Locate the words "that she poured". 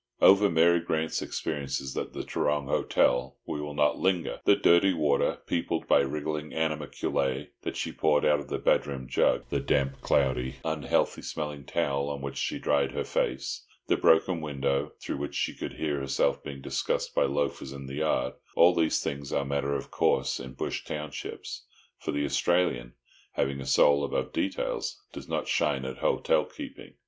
7.61-8.25